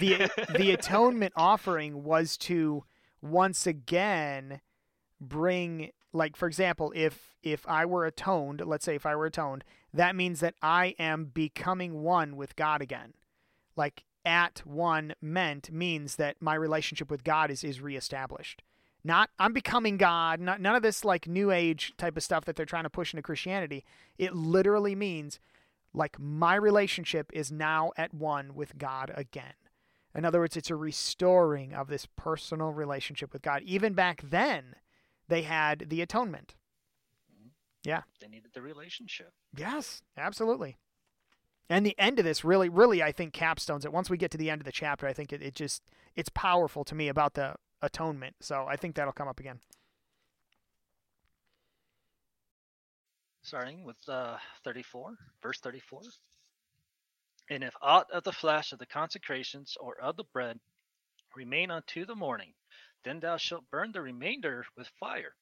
[0.00, 2.84] the the atonement offering was to
[3.20, 4.60] once again
[5.20, 9.64] bring like for example if if i were atoned let's say if i were atoned
[9.94, 13.14] that means that i am becoming one with god again.
[13.76, 18.62] Like at one meant means that my relationship with god is is reestablished.
[19.04, 22.56] Not i'm becoming god not, none of this like new age type of stuff that
[22.56, 23.84] they're trying to push into christianity.
[24.18, 25.40] It literally means
[25.92, 29.54] like my relationship is now at one with god again.
[30.14, 33.62] In other words, it's a restoring of this personal relationship with God.
[33.62, 34.74] Even back then,
[35.32, 36.54] they had the atonement.
[37.84, 38.02] Yeah.
[38.20, 39.32] They needed the relationship.
[39.56, 40.76] Yes, absolutely.
[41.70, 43.92] And the end of this really, really, I think capstones it.
[43.94, 45.82] Once we get to the end of the chapter, I think it, it just
[46.14, 48.36] it's powerful to me about the atonement.
[48.40, 49.60] So I think that'll come up again.
[53.40, 56.02] Starting with uh, 34, verse 34.
[57.48, 60.60] And if aught of the flesh of the consecrations or of the bread
[61.34, 62.52] remain unto the morning,
[63.04, 65.34] then thou shalt burn the remainder with fire.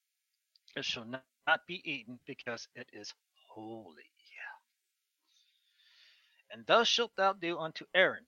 [0.75, 3.13] It shall not be eaten because it is
[3.49, 4.03] holy.
[6.51, 8.27] And thus shalt thou do unto Aaron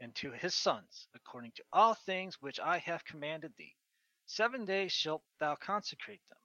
[0.00, 3.76] and to his sons, according to all things which I have commanded thee.
[4.26, 6.38] Seven days shalt thou consecrate them,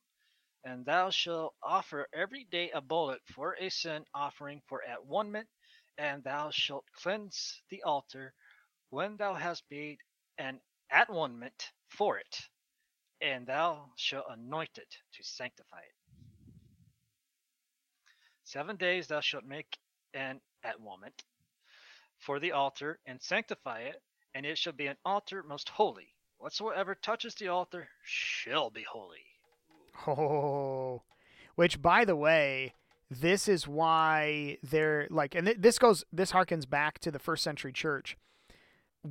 [0.66, 5.32] and thou shalt offer every day a bullock for a sin offering for at one
[5.32, 5.50] ment
[5.98, 8.34] and thou shalt cleanse the altar
[8.92, 10.00] when thou hast made
[10.40, 12.40] an atonement for it,
[13.22, 15.96] and thou shalt anoint it to sanctify it.
[18.44, 19.78] Seven days thou shalt make
[20.14, 21.24] an atonement
[22.20, 24.02] for the altar and sanctify it,
[24.34, 26.14] and it shall be an altar most holy.
[26.38, 29.26] Whatsoever touches the altar shall be holy.
[30.08, 31.04] Oh,
[31.56, 32.74] which by the way,
[33.10, 37.44] this is why they're like, and th- this goes, this harkens back to the first
[37.44, 38.18] century church.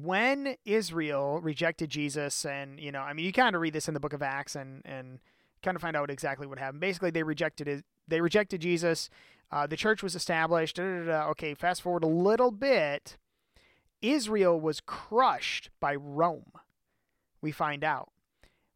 [0.03, 3.95] When Israel rejected Jesus, and you know, I mean, you kind of read this in
[3.95, 5.21] the book of Acts and and
[5.63, 6.81] kind of find out exactly what happened.
[6.81, 7.85] Basically, they rejected it.
[8.09, 9.09] They rejected Jesus.
[9.53, 10.77] Uh, the church was established.
[10.77, 11.29] Da, da, da.
[11.31, 13.17] Okay, fast forward a little bit.
[14.03, 16.53] Israel was crushed by Rome.
[17.41, 18.11] We find out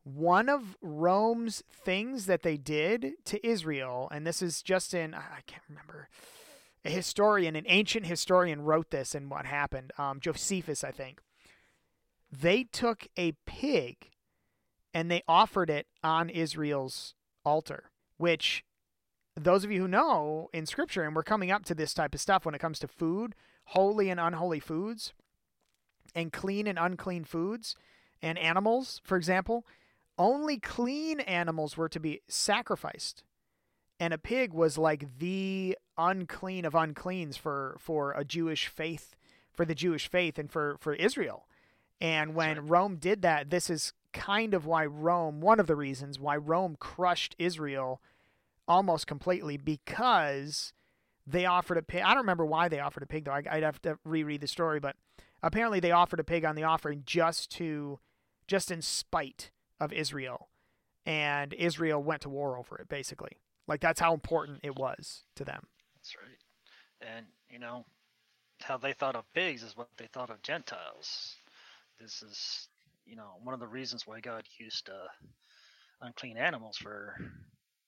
[0.05, 5.41] one of Rome's things that they did to Israel, and this is just in, I
[5.47, 6.09] can't remember,
[6.85, 9.93] a historian, an ancient historian wrote this and what happened.
[9.99, 11.21] Um, Josephus, I think.
[12.31, 14.11] They took a pig
[14.95, 17.15] and they offered it on Israel's
[17.45, 18.65] altar, which
[19.35, 22.21] those of you who know in scripture, and we're coming up to this type of
[22.21, 23.35] stuff when it comes to food,
[23.67, 25.13] holy and unholy foods,
[26.15, 27.77] and clean and unclean foods,
[28.21, 29.65] and animals, for example,
[30.19, 33.23] only clean animals were to be sacrificed
[34.01, 39.17] and a pig was like the unclean of uncleans for for a Jewish faith
[39.53, 41.47] for the Jewish faith and for for Israel
[42.01, 42.71] and when right.
[42.71, 46.77] Rome did that this is kind of why Rome one of the reasons why Rome
[46.79, 48.01] crushed Israel
[48.67, 50.73] almost completely because
[51.27, 53.63] they offered a pig I don't remember why they offered a pig though I, I'd
[53.63, 54.97] have to reread the story but
[55.43, 57.99] apparently they offered a pig on the offering just to
[58.49, 60.49] just in spite of Israel,
[61.07, 62.89] and Israel went to war over it.
[62.89, 65.63] Basically, like that's how important it was to them.
[65.97, 67.13] That's right.
[67.15, 67.85] And you know
[68.63, 71.37] how they thought of pigs is what they thought of Gentiles.
[72.01, 72.69] This is
[73.05, 75.07] you know one of the reasons why God used uh,
[76.01, 77.15] unclean animals for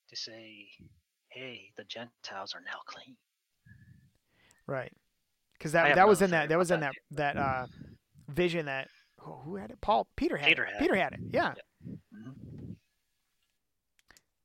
[0.08, 0.68] to say,
[1.28, 3.16] "Hey, the Gentiles are now clean."
[4.66, 4.92] Right.
[5.54, 7.66] Because that that was in that that was in that that uh,
[8.28, 8.88] vision that
[9.26, 9.80] oh, who had it?
[9.80, 10.72] Paul Peter had Peter it.
[10.72, 11.00] had Peter it.
[11.02, 11.20] had it.
[11.32, 11.54] Yeah.
[12.14, 12.76] Mhm.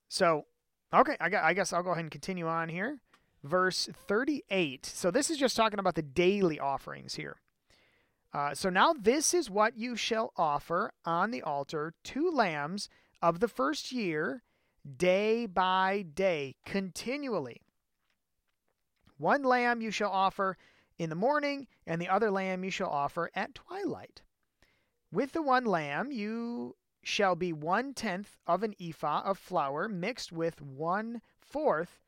[0.09, 0.45] So,
[0.93, 2.99] okay, I, got, I guess I'll go ahead and continue on here.
[3.43, 4.85] Verse 38.
[4.85, 7.37] So, this is just talking about the daily offerings here.
[8.33, 12.89] Uh, so, now this is what you shall offer on the altar two lambs
[13.21, 14.43] of the first year,
[14.97, 17.61] day by day, continually.
[19.17, 20.57] One lamb you shall offer
[20.97, 24.21] in the morning, and the other lamb you shall offer at twilight.
[25.11, 30.31] With the one lamb you shall be one tenth of an ephah of flour mixed
[30.31, 31.99] with one fourth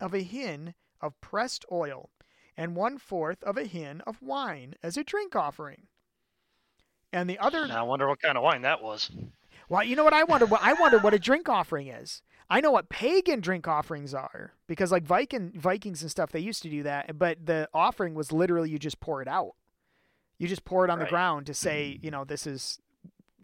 [0.00, 2.08] of a hin of pressed oil,
[2.56, 5.86] and one fourth of a hin of wine as a drink offering.
[7.12, 9.10] And the other Now I wonder what kind of wine that was.
[9.68, 10.46] well, you know what I wonder?
[10.46, 12.22] What I wonder what a drink offering is.
[12.48, 16.62] I know what pagan drink offerings are because like Viking Vikings and stuff they used
[16.62, 19.52] to do that, but the offering was literally you just pour it out.
[20.38, 22.04] You just pour it on the ground to say, mm-hmm.
[22.04, 22.78] you know, this is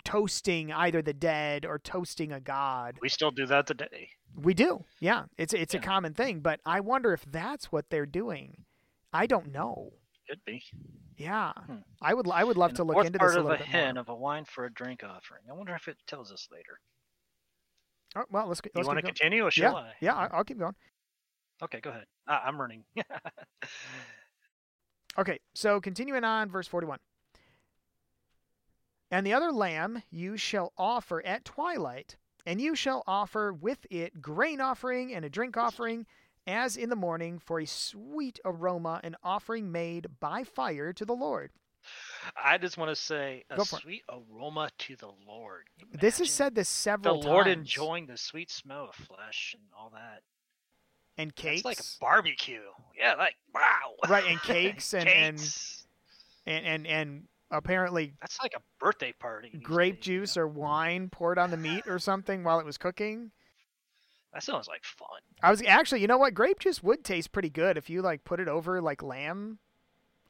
[0.04, 2.96] toasting either the dead or toasting a god.
[3.00, 4.08] We still do that today.
[4.34, 4.84] We do.
[5.00, 5.24] Yeah.
[5.38, 8.64] It's it's a common thing, but I wonder if that's what they're doing.
[9.12, 9.92] I don't know.
[10.28, 10.62] Could be.
[11.18, 11.52] Yeah.
[11.66, 11.76] Hmm.
[12.00, 13.58] I would I would love And to look into part this a of little a
[13.58, 14.00] bit hen more.
[14.00, 15.42] of a wine for a drink offering.
[15.50, 16.78] I wonder if it tells us later.
[18.16, 19.50] Oh, well, let's, You let's want to continue or Yeah.
[19.50, 19.92] shall I?
[20.00, 20.74] Yeah, I- I'll keep going.
[21.62, 22.04] Okay, go ahead.
[22.28, 22.84] Ah, I'm running.
[25.18, 26.98] Okay, so continuing on, verse 41.
[29.12, 34.20] And the other lamb you shall offer at twilight, and you shall offer with it
[34.22, 36.06] grain offering and a drink offering,
[36.46, 41.14] as in the morning, for a sweet aroma, an offering made by fire to the
[41.14, 41.50] Lord.
[42.42, 43.66] I just want to say a it.
[43.66, 45.64] sweet aroma to the Lord.
[45.92, 47.24] This is said this several times.
[47.24, 47.58] the Lord times.
[47.58, 50.22] enjoying the sweet smell of flesh and all that.
[51.18, 52.60] and cakes, It's like a barbecue.
[52.96, 53.94] Yeah, like wow.
[54.08, 54.24] right?
[54.28, 55.86] And cakes and and, Cakes.
[56.46, 59.50] and and and apparently That's like a birthday party.
[59.62, 63.30] grape days, juice or wine poured on the meat or something while it was cooking.
[64.32, 65.20] That sounds like fun.
[65.42, 66.34] I was actually, you know what?
[66.34, 69.58] Grape juice would taste pretty good if you like put it over like lamb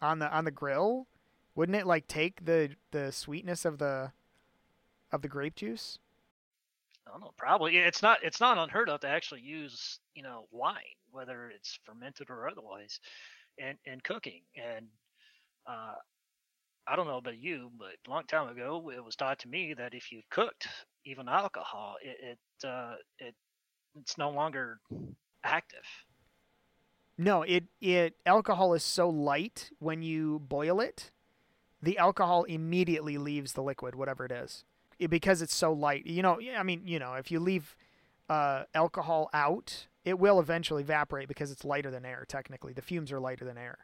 [0.00, 1.06] on the on the grill.
[1.54, 4.12] Wouldn't it like take the the sweetness of the
[5.12, 5.98] of the grape juice?
[7.06, 7.32] I don't know.
[7.36, 8.18] Probably it's not.
[8.22, 12.98] It's not unheard of to actually use, you know, wine, whether it's fermented or otherwise,
[13.58, 14.42] in in cooking.
[14.56, 14.86] And
[15.66, 15.94] uh,
[16.86, 19.74] I don't know about you, but a long time ago, it was taught to me
[19.74, 20.66] that if you cooked
[21.04, 23.34] even alcohol, it it uh, it
[23.96, 24.80] it's no longer
[25.44, 25.84] active.
[27.18, 31.10] No, it it alcohol is so light when you boil it,
[31.82, 34.64] the alcohol immediately leaves the liquid, whatever it is,
[34.98, 36.06] It- because it's so light.
[36.06, 37.76] You know, I mean, you know, if you leave
[38.28, 42.24] uh, alcohol out, it will eventually evaporate because it's lighter than air.
[42.28, 43.78] Technically, the fumes are lighter than air.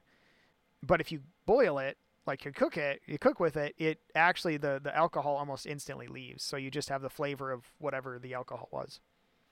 [0.82, 4.56] But if you boil it, like you cook it, you cook with it, it actually
[4.56, 6.44] the the alcohol almost instantly leaves.
[6.44, 9.00] So you just have the flavor of whatever the alcohol was.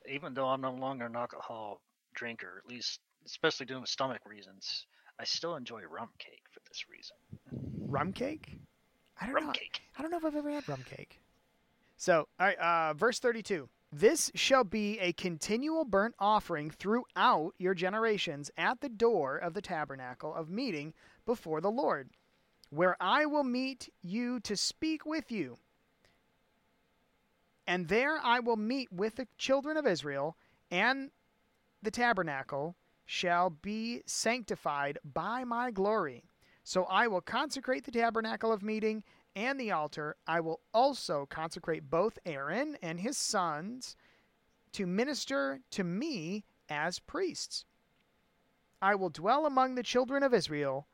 [0.08, 1.80] Even though I'm no longer an alcohol
[2.14, 4.86] drinker, at least especially due to stomach reasons,
[5.18, 7.16] I still enjoy rum cake for this reason.
[7.88, 8.58] Rum cake?
[9.20, 9.52] I don't Rum know.
[9.52, 9.80] cake.
[9.98, 11.20] I don't know if I've ever had rum cake.
[11.96, 13.68] So, all right, uh, verse 32.
[13.90, 19.62] This shall be a continual burnt offering throughout your generations at the door of the
[19.62, 20.92] tabernacle of meeting
[21.24, 22.10] before the Lord,
[22.70, 25.58] where I will meet you to speak with you.
[27.66, 30.36] And there I will meet with the children of Israel,
[30.70, 31.10] and
[31.82, 36.24] the tabernacle shall be sanctified by my glory.
[36.64, 39.04] So I will consecrate the tabernacle of meeting
[39.36, 40.16] and the altar.
[40.26, 43.96] I will also consecrate both Aaron and his sons
[44.72, 47.64] to minister to me as priests.
[48.82, 50.88] I will dwell among the children of Israel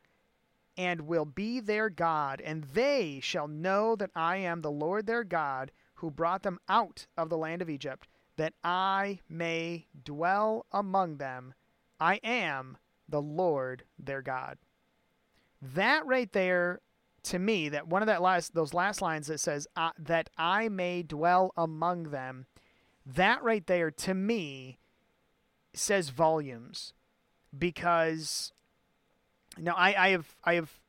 [0.77, 5.25] and will be their God, and they shall know that I am the Lord their
[5.25, 11.19] God who brought them out of the land of Egypt, that I may dwell among
[11.19, 11.55] them.
[12.01, 14.59] I am the Lord their God.
[15.61, 16.81] That right there,
[17.25, 20.69] to me, that one of that last those last lines that says uh, that I
[20.69, 22.47] may dwell among them,
[23.07, 24.79] that right there to me
[25.75, 26.95] says volumes,
[27.57, 28.53] because
[29.59, 30.81] now I, I have I have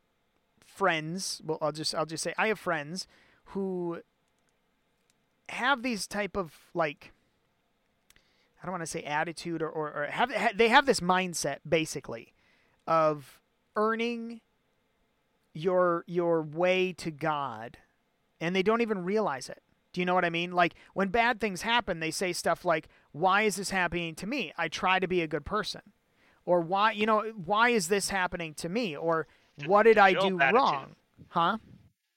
[0.65, 1.41] friends.
[1.43, 3.07] Well, I'll just I'll just say I have friends
[3.45, 4.01] who
[5.49, 7.11] have these type of like
[8.61, 12.33] I don't want to say attitude or, or, or have they have this mindset basically
[12.87, 13.41] of
[13.75, 14.41] earning
[15.53, 17.77] your your way to God
[18.39, 19.61] and they don't even realize it.
[19.91, 20.51] Do you know what I mean?
[20.51, 24.51] Like when bad things happen, they say stuff like, "Why is this happening to me?
[24.57, 25.81] I try to be a good person."
[26.45, 28.95] Or why, you know, why is this happening to me?
[28.95, 29.27] Or
[29.65, 30.53] what did I do attitude.
[30.53, 30.95] wrong?
[31.29, 31.57] Huh?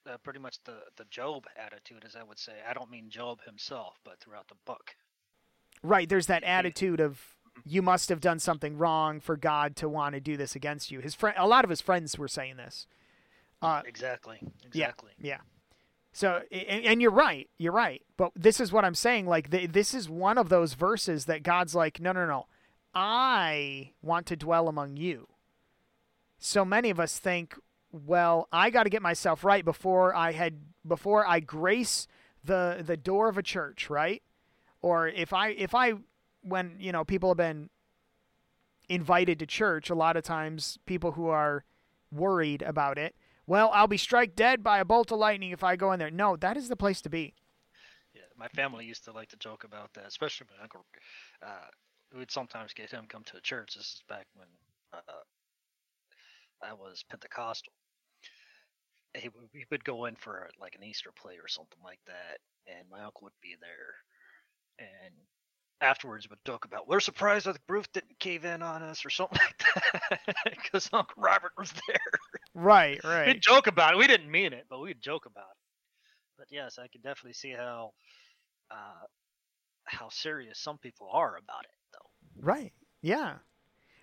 [0.07, 2.53] uh, pretty much the the Job attitude, as I would say.
[2.67, 4.95] I don't mean Job himself, but throughout the book.
[5.83, 10.15] Right, there's that attitude of you must have done something wrong for God to want
[10.15, 10.99] to do this against you.
[10.99, 12.87] His friend, a lot of his friends were saying this.
[13.61, 14.39] Uh, exactly.
[14.65, 15.11] Exactly.
[15.19, 15.39] yeah.
[16.13, 17.49] So, and, and you're right.
[17.57, 18.01] You're right.
[18.17, 19.27] But this is what I'm saying.
[19.27, 22.47] Like, th- this is one of those verses that God's like, no, no, no.
[22.93, 25.27] I want to dwell among you.
[26.39, 27.55] So many of us think,
[27.91, 32.07] well, I got to get myself right before I had before I grace
[32.43, 34.21] the the door of a church, right?
[34.81, 35.93] Or if I if I
[36.41, 37.69] when you know people have been
[38.89, 41.65] invited to church, a lot of times people who are
[42.11, 43.15] worried about it
[43.47, 46.11] well, I'll be struck dead by a bolt of lightning if I go in there.
[46.11, 47.33] No, that is the place to be.
[48.13, 50.85] Yeah, my family used to like to joke about that, especially my uncle.
[51.41, 51.69] uh,
[52.15, 53.75] we'd sometimes get him come to the church.
[53.75, 54.47] This is back when
[54.93, 55.01] uh,
[56.63, 57.73] I was Pentecostal.
[59.15, 62.39] He, would- we would go in for like an Easter play or something like that,
[62.67, 63.95] and my uncle would be there,
[64.79, 65.13] and
[65.81, 69.09] afterwards would joke about we're surprised that the roof didn't cave in on us or
[69.11, 69.63] something like
[70.43, 71.97] that because Uncle Robert was there.
[72.53, 73.27] Right, right.
[73.27, 73.97] We'd joke about it.
[73.97, 75.57] We didn't mean it, but we'd joke about it.
[76.37, 77.93] But yes, I can definitely see how
[78.71, 79.05] uh,
[79.85, 81.76] how serious some people are about it.
[82.41, 82.73] Right.
[83.01, 83.35] Yeah.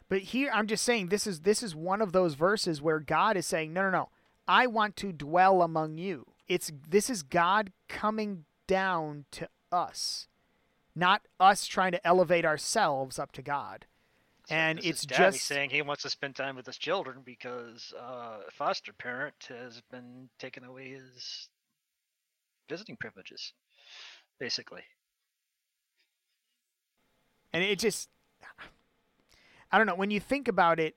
[0.09, 3.37] But here I'm just saying this is this is one of those verses where God
[3.37, 4.09] is saying, "No, no, no.
[4.47, 10.29] I want to dwell among you." It's this is God coming down to us.
[10.95, 13.87] Not us trying to elevate ourselves up to God.
[14.47, 18.41] So And it's just- saying he wants to spend time with his children because uh,
[18.47, 21.49] a foster parent has been taking away his
[22.69, 23.55] visiting privileges,
[24.39, 24.83] basically.
[27.53, 28.11] And it just
[29.75, 30.95] I don't know, when you think about it,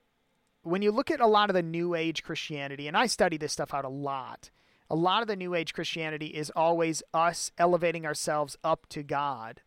[0.61, 3.51] when you look at a lot of the new age Christianity, and I study this
[3.51, 4.51] stuff out a lot,
[4.88, 9.61] a lot of the new age Christianity is always us elevating ourselves up to God.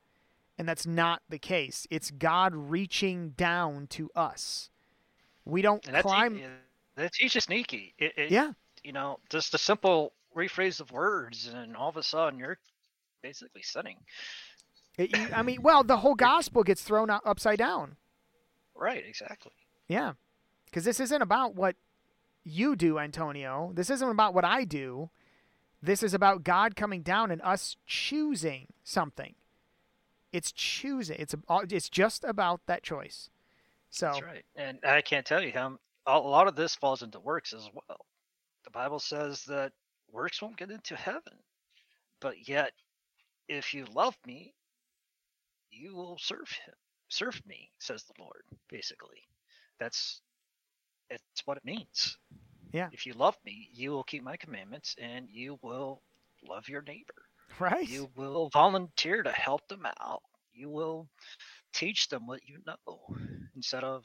[0.56, 1.88] And that's not the case.
[1.90, 4.70] It's God reaching down to us.
[5.44, 6.38] We don't And that's, climb.
[6.38, 6.44] e-
[6.94, 7.94] that's easy sneaky.
[7.98, 8.52] It, it, Yeah,
[8.84, 12.58] You know, just a simple rephrase of words, and all of a sudden you're
[13.22, 13.96] basically sinning.
[14.96, 17.96] It- I mean, well, the whole gospel gets thrown upside down.
[18.80, 19.52] Right, exactly.
[19.86, 20.14] Yeah.
[20.64, 21.76] Because this isn't about what
[22.42, 23.72] you do, Antonio.
[23.74, 25.10] This isn't about what I do.
[25.82, 29.34] This is about God coming down and us choosing something.
[30.32, 31.16] It's choosing.
[31.18, 31.38] It's a,
[31.70, 33.28] it's just about that choice.
[33.90, 34.44] So That's right.
[34.56, 35.76] And I can't tell you how
[36.06, 38.06] a lot of this falls into works as well.
[38.64, 39.72] The Bible says that
[40.10, 41.38] works won't get into heaven.
[42.20, 42.72] But yet,
[43.48, 44.54] if you love me,
[45.70, 46.74] you will serve him.
[47.10, 49.22] Serve me, says the Lord, basically.
[49.78, 50.22] That's
[51.10, 52.18] it's what it means.
[52.72, 52.88] Yeah.
[52.92, 56.02] If you love me, you will keep my commandments and you will
[56.48, 57.26] love your neighbor.
[57.60, 57.88] right.
[57.88, 60.22] You will volunteer to help them out.
[60.52, 61.08] You will
[61.72, 63.16] teach them what you know
[63.56, 64.04] instead of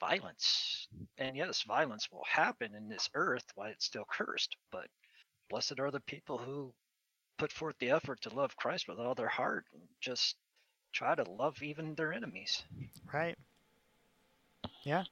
[0.00, 0.88] violence.
[1.18, 4.88] And yes, violence will happen in this earth while it's still cursed, but
[5.50, 6.74] blessed are the people who
[7.38, 10.36] put forth the effort to love Christ with all their heart and just
[10.92, 12.64] try to love even their enemies.
[13.12, 13.36] Right.
[14.82, 15.04] Yeah.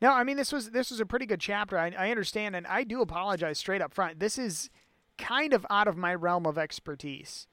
[0.00, 1.78] No, I mean this was this was a pretty good chapter.
[1.78, 4.20] I, I understand, and I do apologize straight up front.
[4.20, 4.70] This is
[5.16, 7.46] kind of out of my realm of expertise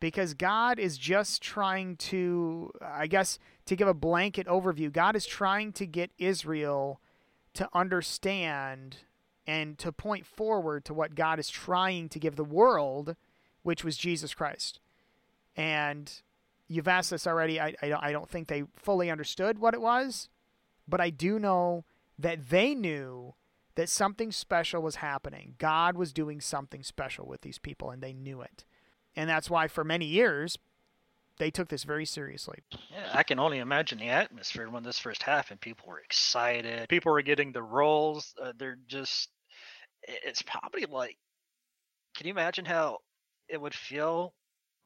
[0.00, 4.92] because God is just trying to, I guess, to give a blanket overview.
[4.92, 7.00] God is trying to get Israel
[7.54, 8.98] to understand
[9.46, 13.16] and to point forward to what God is trying to give the world,
[13.62, 14.78] which was Jesus Christ.
[15.56, 16.12] And
[16.68, 17.60] you've asked this already.
[17.60, 20.28] I, I, don't, I don't think they fully understood what it was,
[20.86, 21.84] but I do know
[22.18, 23.34] that they knew
[23.74, 25.54] that something special was happening.
[25.58, 28.64] God was doing something special with these people, and they knew it.
[29.14, 30.58] And that's why, for many years,
[31.38, 32.58] they took this very seriously.
[32.90, 35.60] Yeah, I can only imagine the atmosphere when this first happened.
[35.60, 36.88] People were excited.
[36.88, 38.34] People were getting the roles.
[38.42, 39.30] Uh, they're just.
[40.02, 41.16] It's probably like.
[42.16, 42.98] Can you imagine how
[43.48, 44.34] it would feel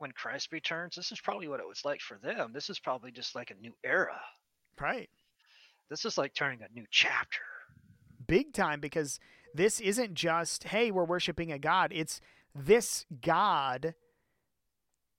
[0.02, 0.96] when Christ returns?
[0.96, 2.50] This is probably what it was like for them.
[2.52, 4.20] This is probably just like a new era.
[4.78, 5.08] Right.
[5.88, 7.40] This is like turning a new chapter.
[8.26, 9.18] Big time, because
[9.54, 11.92] this isn't just, hey, we're worshiping a God.
[11.94, 12.20] It's
[12.54, 13.94] this God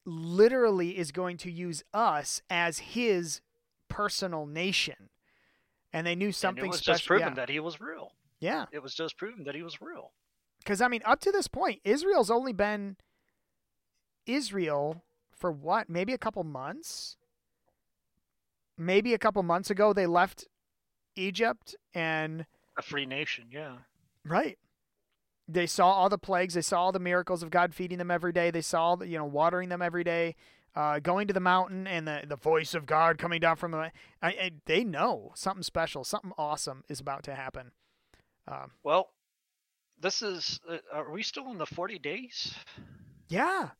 [0.05, 3.41] literally is going to use us as his
[3.89, 5.09] personal nation.
[5.93, 6.97] And they knew something and it was special.
[6.97, 7.33] just proven yeah.
[7.35, 8.11] that he was real.
[8.39, 8.65] yeah.
[8.71, 10.11] It was just proven that he was real.
[10.59, 12.97] Because, I mean, up to this point, Israel's only been
[14.25, 15.89] Israel for what?
[15.89, 17.17] Maybe a couple months?
[18.77, 20.47] Maybe a couple months ago, they left
[21.15, 22.45] Egypt and,
[22.77, 23.77] A free nation, yeah.
[24.25, 24.57] right.
[25.47, 26.53] They saw all the plagues.
[26.53, 28.49] They saw all the miracles of God feeding them every day.
[28.49, 30.35] They saw, you know, watering them every day,
[30.73, 33.77] uh, going to the mountain and the, the voice of God coming down from the.
[33.77, 37.71] I, I, they know something special, something awesome is about to happen.
[38.47, 39.09] Um, Well,
[39.99, 40.59] this is.
[40.67, 42.55] Uh, are we still in the 40 days?
[43.27, 43.71] yeah.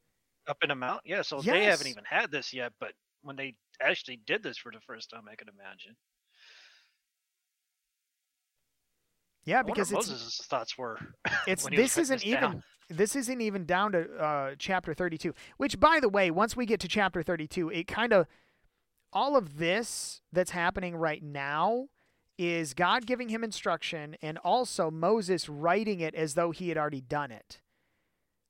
[0.47, 2.91] Up in a mount yeah so they haven't even had this yet but
[3.21, 5.95] when they actually did this for the first time i could imagine.
[9.45, 10.97] Yeah, I because moses' thoughts were
[11.47, 12.63] it's this isn't this even down.
[12.89, 16.79] this isn't even down to uh, chapter 32 which by the way once we get
[16.81, 18.27] to chapter 32 it kind of
[19.11, 21.87] all of this that's happening right now
[22.37, 27.01] is god giving him instruction and also moses writing it as though he had already
[27.01, 27.59] done it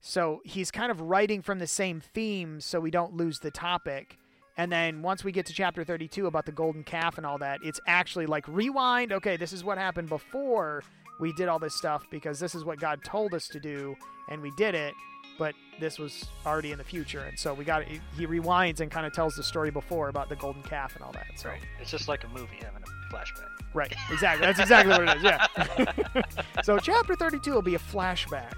[0.06, 4.18] so he's kind of writing from the same theme so we don't lose the topic
[4.58, 7.60] And then once we get to chapter 32 about the golden calf and all that,
[7.64, 9.12] it's actually like rewind.
[9.12, 10.84] Okay, this is what happened before
[11.20, 13.95] we did all this stuff because this is what God told us to do,
[14.30, 14.93] and we did it.
[15.39, 19.08] But this was already in the future, and so we got he rewinds and kind
[19.08, 21.26] of tells the story before about the golden calf and all that.
[21.38, 21.62] So Right.
[21.82, 23.49] It's just like a movie having a flashback.
[23.74, 24.45] right, exactly.
[24.45, 25.24] That's exactly what it is.
[25.24, 26.22] Yeah.
[26.64, 28.54] so chapter 32 will be a flashback.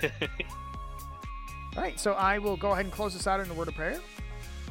[1.78, 3.76] All right, so I will go ahead and close this out in a word of
[3.76, 4.00] prayer.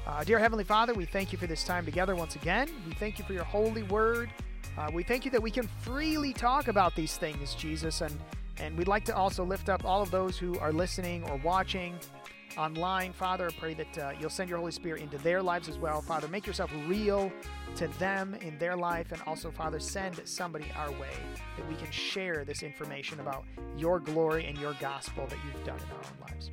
[0.05, 2.67] Uh, dear Heavenly Father, we thank you for this time together once again.
[2.85, 4.29] We thank you for your holy word.
[4.77, 8.13] Uh, we thank you that we can freely talk about these things, Jesus, and
[8.57, 11.97] and we'd like to also lift up all of those who are listening or watching
[12.57, 13.13] online.
[13.13, 16.01] Father, I pray that uh, you'll send your Holy Spirit into their lives as well.
[16.01, 17.31] Father, make yourself real
[17.75, 21.13] to them in their life, and also, Father, send somebody our way
[21.57, 23.45] that we can share this information about
[23.75, 26.49] your glory and your gospel that you've done in our own lives.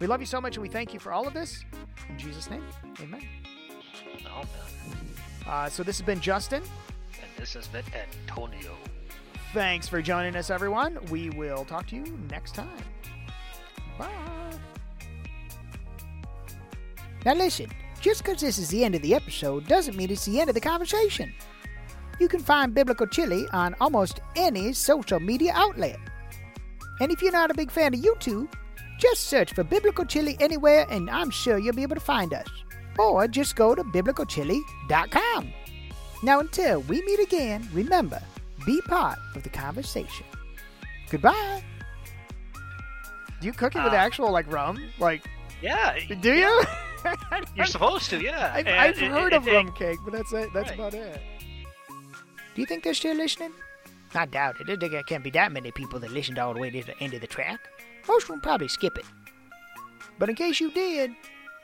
[0.00, 1.64] We love you so much, and we thank you for all of this.
[2.08, 2.64] In Jesus' name,
[3.00, 3.22] amen.
[4.22, 4.46] Man.
[5.46, 6.62] Uh, so this has been Justin.
[7.12, 8.74] And this has been Antonio.
[9.52, 10.98] Thanks for joining us, everyone.
[11.10, 12.68] We will talk to you next time.
[13.98, 14.45] Bye.
[17.26, 17.66] Now listen,
[18.00, 20.54] just because this is the end of the episode doesn't mean it's the end of
[20.54, 21.34] the conversation.
[22.20, 25.98] You can find Biblical Chili on almost any social media outlet.
[27.00, 28.46] And if you're not a big fan of YouTube,
[29.00, 32.46] just search for Biblical Chili anywhere and I'm sure you'll be able to find us.
[32.96, 35.52] Or just go to biblicalchili.com.
[36.22, 38.22] Now until we meet again, remember,
[38.64, 40.26] be part of the conversation.
[41.10, 41.64] Goodbye.
[43.40, 44.78] Do you cook it with Uh, actual like rum?
[45.00, 45.22] Like,
[45.60, 45.98] Yeah.
[46.20, 46.62] do you?
[47.56, 48.52] You're supposed to, yeah.
[48.54, 50.50] I've, I've it- heard it- of it- rum cake, but that's it.
[50.52, 50.78] That's Right.
[50.78, 51.20] about it.
[52.54, 53.52] Do you think they're still listening?
[54.14, 54.80] I doubt it.
[54.80, 57.20] There can't be that many people that listened all the way to the end of
[57.20, 57.60] the track.
[58.08, 59.04] Most will probably skip it.
[60.18, 61.10] But in case you did,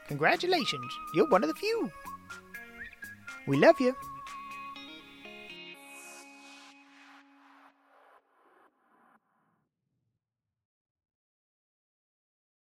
[0.08, 0.92] congratulations.
[1.14, 1.90] You're one of the few.
[3.46, 3.96] We love you.